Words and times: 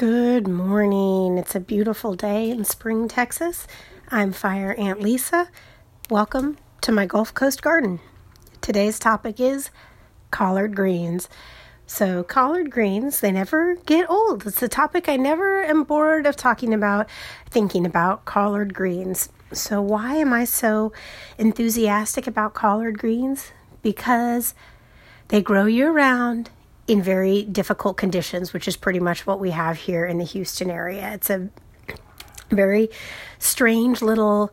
Good 0.00 0.48
morning. 0.48 1.36
It's 1.36 1.54
a 1.54 1.60
beautiful 1.60 2.14
day 2.14 2.48
in 2.48 2.64
Spring, 2.64 3.06
Texas. 3.06 3.66
I'm 4.08 4.32
Fire 4.32 4.74
Ant 4.78 5.02
Lisa. 5.02 5.50
Welcome 6.08 6.56
to 6.80 6.90
my 6.90 7.04
Gulf 7.04 7.34
Coast 7.34 7.60
garden. 7.60 8.00
Today's 8.62 8.98
topic 8.98 9.38
is 9.38 9.68
collard 10.30 10.74
greens. 10.74 11.28
So, 11.86 12.22
collard 12.22 12.70
greens, 12.70 13.20
they 13.20 13.30
never 13.30 13.74
get 13.84 14.08
old. 14.08 14.46
It's 14.46 14.62
a 14.62 14.68
topic 14.68 15.06
I 15.06 15.16
never 15.16 15.62
am 15.64 15.84
bored 15.84 16.24
of 16.24 16.34
talking 16.34 16.72
about, 16.72 17.06
thinking 17.50 17.84
about 17.84 18.24
collard 18.24 18.72
greens. 18.72 19.28
So, 19.52 19.82
why 19.82 20.14
am 20.14 20.32
I 20.32 20.46
so 20.46 20.94
enthusiastic 21.36 22.26
about 22.26 22.54
collard 22.54 22.98
greens? 22.98 23.52
Because 23.82 24.54
they 25.28 25.42
grow 25.42 25.66
year 25.66 25.92
round 25.92 26.48
in 26.90 27.00
very 27.00 27.44
difficult 27.44 27.96
conditions, 27.96 28.52
which 28.52 28.66
is 28.66 28.76
pretty 28.76 28.98
much 28.98 29.24
what 29.24 29.38
we 29.38 29.52
have 29.52 29.76
here 29.76 30.04
in 30.04 30.18
the 30.18 30.24
Houston 30.24 30.68
area. 30.68 31.12
It's 31.14 31.30
a 31.30 31.48
very 32.50 32.90
strange 33.38 34.02
little 34.02 34.52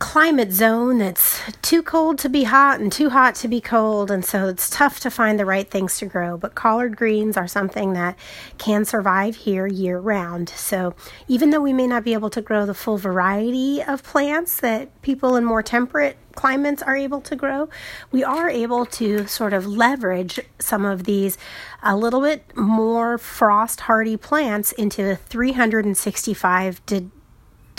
climate 0.00 0.50
zone 0.50 0.96
that's 0.98 1.40
too 1.60 1.82
cold 1.82 2.18
to 2.18 2.28
be 2.28 2.44
hot 2.44 2.80
and 2.80 2.90
too 2.90 3.10
hot 3.10 3.34
to 3.34 3.46
be 3.46 3.60
cold, 3.60 4.10
and 4.10 4.24
so 4.24 4.48
it's 4.48 4.70
tough 4.70 4.98
to 4.98 5.10
find 5.10 5.38
the 5.38 5.44
right 5.44 5.70
things 5.70 5.98
to 5.98 6.06
grow. 6.06 6.38
But 6.38 6.54
collard 6.54 6.96
greens 6.96 7.36
are 7.36 7.46
something 7.46 7.92
that 7.92 8.18
can 8.56 8.86
survive 8.86 9.36
here 9.36 9.66
year 9.66 10.00
round. 10.00 10.48
So 10.48 10.94
even 11.28 11.50
though 11.50 11.60
we 11.60 11.74
may 11.74 11.86
not 11.86 12.02
be 12.02 12.14
able 12.14 12.30
to 12.30 12.40
grow 12.40 12.64
the 12.64 12.74
full 12.74 12.96
variety 12.96 13.82
of 13.82 14.02
plants 14.02 14.58
that 14.60 15.00
people 15.02 15.36
in 15.36 15.44
more 15.44 15.62
temperate 15.62 16.16
climates 16.34 16.82
are 16.82 16.96
able 16.96 17.20
to 17.20 17.36
grow, 17.36 17.68
we 18.10 18.24
are 18.24 18.48
able 18.48 18.86
to 18.86 19.26
sort 19.26 19.52
of 19.52 19.66
leverage 19.66 20.40
some 20.58 20.86
of 20.86 21.04
these 21.04 21.36
a 21.82 21.94
little 21.94 22.22
bit 22.22 22.56
more 22.56 23.18
frost 23.18 23.80
hardy 23.82 24.16
plants 24.16 24.72
into 24.72 25.16
365 25.16 26.86
to 26.86 27.10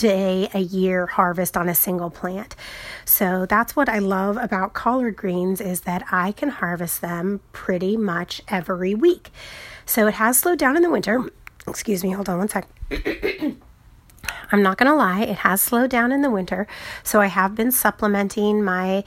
day 0.02 0.50
a 0.56 0.60
year 0.60 1.06
harvest 1.06 1.56
on 1.56 1.70
a 1.70 1.76
single 1.76 2.10
plant. 2.10 2.56
So 3.06 3.46
that's 3.46 3.76
what 3.76 3.88
I 3.88 4.00
love 4.00 4.36
about 4.38 4.74
collard 4.74 5.16
greens 5.16 5.62
is 5.62 5.82
that 5.82 6.04
I 6.12 6.32
can 6.32 6.50
harvest 6.50 7.02
them 7.02 7.40
pretty 7.54 7.96
much 7.98 8.42
every 8.48 8.96
week. 8.96 9.30
So 9.86 10.08
it 10.08 10.16
has 10.16 10.40
slowed 10.40 10.58
down 10.58 10.76
in 10.76 10.82
the 10.82 10.90
winter. 10.90 11.30
Excuse 11.68 12.04
me, 12.04 12.12
hold 12.12 12.30
on 12.30 12.40
one 12.40 12.50
sec. 12.50 12.68
I'm 14.52 14.64
not 14.64 14.78
going 14.78 14.90
to 14.90 14.96
lie, 14.96 15.22
it 15.22 15.38
has 15.38 15.62
slowed 15.62 15.92
down 15.92 16.12
in 16.12 16.24
the 16.24 16.32
winter. 16.32 16.66
So 17.04 17.22
I 17.22 17.28
have 17.28 17.54
been 17.56 17.72
supplementing 17.72 18.64
my 18.64 19.04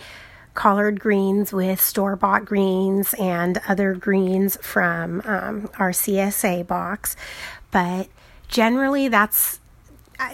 collard 0.55 1.00
greens 1.00 1.53
with 1.53 1.81
store 1.81 2.15
bought 2.15 2.45
greens 2.45 3.15
and 3.15 3.61
other 3.69 3.95
greens 3.95 4.56
from 4.62 5.20
um, 5.25 5.69
our 5.81 5.91
CSA 5.91 6.67
box. 6.69 7.17
But 7.72 8.09
generally, 8.47 9.09
that's 9.09 9.59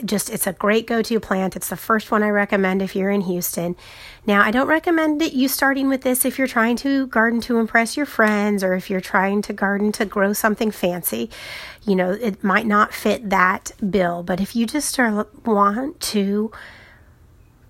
just 0.04 0.30
it's 0.30 0.46
a 0.46 0.52
great 0.52 0.86
go-to 0.86 1.20
plant. 1.20 1.56
It's 1.56 1.68
the 1.68 1.76
first 1.76 2.10
one 2.10 2.22
I 2.22 2.30
recommend 2.30 2.82
if 2.82 2.94
you're 2.94 3.10
in 3.10 3.22
Houston. 3.22 3.76
Now, 4.26 4.42
I 4.42 4.50
don't 4.50 4.66
recommend 4.66 5.20
that 5.20 5.32
you 5.32 5.48
starting 5.48 5.88
with 5.88 6.02
this 6.02 6.24
if 6.24 6.38
you're 6.38 6.46
trying 6.46 6.76
to 6.76 7.06
garden 7.06 7.40
to 7.42 7.58
impress 7.58 7.96
your 7.96 8.06
friends 8.06 8.62
or 8.62 8.74
if 8.74 8.90
you're 8.90 9.00
trying 9.00 9.42
to 9.42 9.52
garden 9.52 9.92
to 9.92 10.04
grow 10.04 10.32
something 10.32 10.70
fancy. 10.70 11.30
You 11.84 11.96
know, 11.96 12.12
it 12.12 12.44
might 12.44 12.66
not 12.66 12.92
fit 12.92 13.30
that 13.30 13.72
bill, 13.90 14.22
but 14.22 14.40
if 14.40 14.54
you 14.54 14.66
just 14.66 14.98
want 15.44 16.00
to 16.00 16.50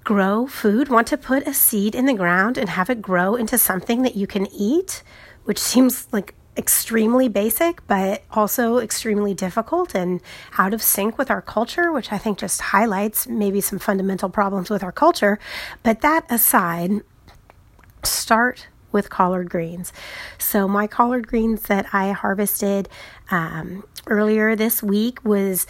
grow 0.02 0.46
food, 0.46 0.88
want 0.88 1.06
to 1.08 1.16
put 1.16 1.46
a 1.46 1.54
seed 1.54 1.94
in 1.94 2.06
the 2.06 2.14
ground 2.14 2.58
and 2.58 2.68
have 2.70 2.90
it 2.90 3.00
grow 3.00 3.36
into 3.36 3.56
something 3.58 4.02
that 4.02 4.16
you 4.16 4.26
can 4.26 4.46
eat, 4.52 5.02
which 5.44 5.58
seems 5.58 6.08
like 6.12 6.34
extremely 6.60 7.26
basic, 7.26 7.84
but 7.86 8.22
also 8.32 8.76
extremely 8.76 9.32
difficult 9.32 9.94
and 9.94 10.20
out 10.58 10.74
of 10.74 10.82
sync 10.82 11.16
with 11.16 11.30
our 11.30 11.40
culture, 11.40 11.90
which 11.90 12.12
I 12.12 12.18
think 12.18 12.38
just 12.38 12.60
highlights 12.60 13.26
maybe 13.26 13.62
some 13.62 13.78
fundamental 13.78 14.28
problems 14.28 14.68
with 14.68 14.84
our 14.84 14.92
culture. 14.92 15.38
But 15.82 16.02
that 16.02 16.30
aside, 16.30 17.00
start 18.02 18.68
with 18.92 19.08
collard 19.08 19.48
greens. 19.48 19.90
So, 20.36 20.68
my 20.68 20.86
collard 20.86 21.26
greens 21.26 21.62
that 21.62 21.86
I 21.94 22.12
harvested 22.12 22.90
um, 23.30 23.82
earlier 24.06 24.54
this 24.54 24.82
week 24.82 25.24
was 25.24 25.66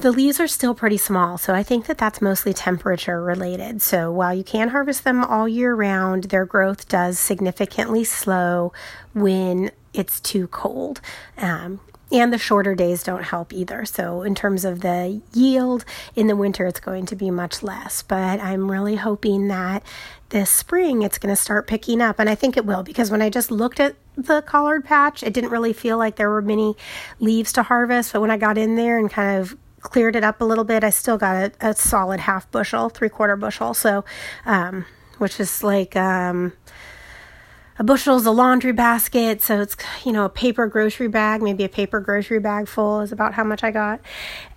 the 0.00 0.12
leaves 0.12 0.40
are 0.40 0.48
still 0.48 0.74
pretty 0.74 0.96
small, 0.96 1.38
so 1.38 1.54
I 1.54 1.62
think 1.62 1.86
that 1.86 1.98
that's 1.98 2.20
mostly 2.20 2.52
temperature 2.52 3.22
related. 3.22 3.82
So 3.82 4.10
while 4.10 4.34
you 4.34 4.44
can 4.44 4.68
harvest 4.68 5.04
them 5.04 5.24
all 5.24 5.48
year 5.48 5.74
round, 5.74 6.24
their 6.24 6.44
growth 6.44 6.88
does 6.88 7.18
significantly 7.18 8.04
slow 8.04 8.72
when 9.12 9.70
it's 9.92 10.20
too 10.20 10.46
cold. 10.48 11.00
Um, 11.36 11.80
and 12.12 12.32
the 12.32 12.38
shorter 12.38 12.74
days 12.74 13.02
don't 13.02 13.24
help 13.24 13.52
either. 13.52 13.84
So, 13.84 14.22
in 14.22 14.34
terms 14.34 14.64
of 14.64 14.80
the 14.82 15.20
yield 15.32 15.84
in 16.14 16.26
the 16.26 16.36
winter, 16.36 16.66
it's 16.66 16.78
going 16.78 17.06
to 17.06 17.16
be 17.16 17.30
much 17.30 17.62
less. 17.62 18.02
But 18.02 18.40
I'm 18.40 18.70
really 18.70 18.96
hoping 18.96 19.48
that 19.48 19.82
this 20.28 20.50
spring 20.50 21.02
it's 21.02 21.18
going 21.18 21.34
to 21.34 21.40
start 21.40 21.66
picking 21.66 22.00
up. 22.00 22.18
And 22.18 22.28
I 22.28 22.34
think 22.34 22.56
it 22.56 22.66
will 22.66 22.82
because 22.82 23.10
when 23.10 23.22
I 23.22 23.30
just 23.30 23.50
looked 23.50 23.80
at 23.80 23.96
the 24.16 24.42
collard 24.42 24.84
patch, 24.84 25.22
it 25.22 25.32
didn't 25.32 25.50
really 25.50 25.72
feel 25.72 25.96
like 25.98 26.16
there 26.16 26.30
were 26.30 26.42
many 26.42 26.76
leaves 27.20 27.52
to 27.54 27.64
harvest. 27.64 28.12
But 28.12 28.20
when 28.20 28.30
I 28.30 28.36
got 28.36 28.58
in 28.58 28.76
there 28.76 28.98
and 28.98 29.10
kind 29.10 29.40
of 29.40 29.56
cleared 29.84 30.16
it 30.16 30.24
up 30.24 30.40
a 30.40 30.44
little 30.44 30.64
bit, 30.64 30.82
I 30.82 30.90
still 30.90 31.16
got 31.16 31.36
a, 31.36 31.68
a 31.68 31.74
solid 31.74 32.20
half 32.20 32.50
bushel, 32.50 32.88
three 32.88 33.08
quarter 33.08 33.36
bushel. 33.36 33.74
So, 33.74 34.04
um, 34.44 34.86
which 35.18 35.38
is 35.38 35.62
like 35.62 35.94
um, 35.94 36.54
a 37.78 37.84
bushel 37.84 38.16
is 38.16 38.26
a 38.26 38.30
laundry 38.30 38.72
basket. 38.72 39.42
So 39.42 39.60
it's, 39.60 39.76
you 40.04 40.12
know, 40.12 40.24
a 40.24 40.28
paper 40.28 40.66
grocery 40.66 41.08
bag, 41.08 41.42
maybe 41.42 41.64
a 41.64 41.68
paper 41.68 42.00
grocery 42.00 42.40
bag 42.40 42.66
full 42.66 43.00
is 43.00 43.12
about 43.12 43.34
how 43.34 43.44
much 43.44 43.62
I 43.62 43.70
got. 43.70 44.00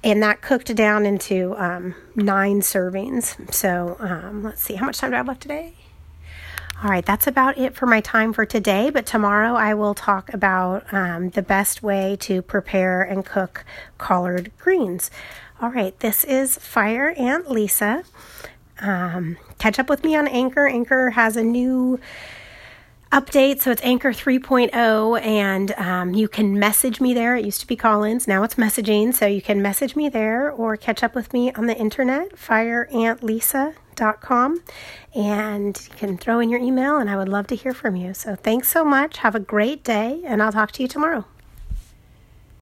And 0.03 0.23
that 0.23 0.41
cooked 0.41 0.73
down 0.75 1.05
into 1.05 1.55
um, 1.57 1.93
nine 2.15 2.61
servings. 2.61 3.53
So 3.53 3.97
um, 3.99 4.43
let's 4.43 4.61
see, 4.61 4.75
how 4.75 4.85
much 4.85 4.97
time 4.97 5.11
do 5.11 5.15
I 5.15 5.17
have 5.17 5.27
left 5.27 5.41
today? 5.41 5.73
All 6.83 6.91
right, 6.91 7.03
that's 7.03 7.25
about 7.25 7.57
it 7.57 7.75
for 7.75 7.87
my 7.87 8.01
time 8.01 8.33
for 8.33 8.45
today. 8.45 8.91
But 8.91 9.07
tomorrow 9.07 9.55
I 9.55 9.73
will 9.73 9.95
talk 9.95 10.31
about 10.31 10.93
um, 10.93 11.31
the 11.31 11.41
best 11.41 11.81
way 11.81 12.15
to 12.19 12.43
prepare 12.43 13.01
and 13.01 13.25
cook 13.25 13.65
collard 13.97 14.51
greens. 14.59 15.09
All 15.59 15.71
right, 15.71 15.99
this 16.01 16.23
is 16.23 16.55
Fire 16.57 17.15
Ant 17.17 17.49
Lisa. 17.49 18.03
Um, 18.79 19.37
catch 19.57 19.79
up 19.79 19.89
with 19.89 20.03
me 20.03 20.15
on 20.15 20.27
Anchor. 20.27 20.67
Anchor 20.67 21.09
has 21.09 21.35
a 21.35 21.41
new 21.41 21.99
update. 23.11 23.61
So 23.61 23.71
it's 23.71 23.81
Anchor 23.81 24.11
3.0, 24.11 25.21
and 25.21 25.71
um, 25.79 26.13
you 26.13 26.27
can 26.27 26.59
message 26.59 27.01
me 27.01 27.11
there. 27.15 27.35
It 27.35 27.45
used 27.45 27.61
to 27.61 27.67
be 27.67 27.75
call 27.75 28.03
ins, 28.03 28.27
now 28.27 28.43
it's 28.43 28.55
messaging. 28.55 29.15
So 29.15 29.25
you 29.25 29.41
can 29.41 29.63
message 29.63 29.95
me 29.95 30.09
there 30.09 30.51
or 30.51 30.77
catch 30.77 31.01
up 31.03 31.15
with 31.15 31.33
me 31.33 31.51
on 31.53 31.65
the 31.65 31.75
internet, 31.75 32.37
fireantlisa.com, 33.97 34.63
and 35.15 35.87
you 35.89 35.95
can 35.95 36.17
throw 36.17 36.39
in 36.39 36.49
your 36.49 36.59
email, 36.59 36.97
and 36.97 37.09
I 37.09 37.17
would 37.17 37.29
love 37.29 37.47
to 37.47 37.55
hear 37.55 37.73
from 37.73 37.95
you. 37.95 38.13
So 38.13 38.35
thanks 38.35 38.69
so 38.69 38.85
much. 38.85 39.17
Have 39.17 39.35
a 39.35 39.39
great 39.39 39.83
day, 39.83 40.21
and 40.25 40.41
I'll 40.41 40.51
talk 40.51 40.71
to 40.73 40.81
you 40.81 40.87
tomorrow. 40.87 41.25